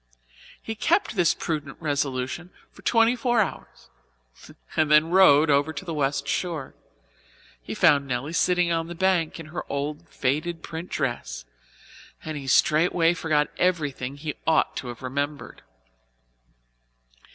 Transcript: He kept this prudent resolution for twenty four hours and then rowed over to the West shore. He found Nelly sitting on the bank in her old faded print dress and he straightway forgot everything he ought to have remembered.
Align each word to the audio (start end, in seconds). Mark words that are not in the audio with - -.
He 0.59 0.73
kept 0.73 1.15
this 1.15 1.35
prudent 1.35 1.77
resolution 1.79 2.49
for 2.71 2.81
twenty 2.81 3.15
four 3.15 3.39
hours 3.39 3.91
and 4.75 4.89
then 4.89 5.11
rowed 5.11 5.51
over 5.51 5.71
to 5.73 5.85
the 5.85 5.93
West 5.93 6.27
shore. 6.27 6.73
He 7.61 7.75
found 7.75 8.07
Nelly 8.07 8.33
sitting 8.33 8.71
on 8.71 8.87
the 8.87 8.95
bank 8.95 9.39
in 9.39 9.45
her 9.53 9.63
old 9.71 10.09
faded 10.09 10.63
print 10.63 10.89
dress 10.89 11.45
and 12.25 12.35
he 12.35 12.47
straightway 12.47 13.13
forgot 13.13 13.51
everything 13.59 14.17
he 14.17 14.33
ought 14.47 14.75
to 14.77 14.87
have 14.87 15.03
remembered. 15.03 15.61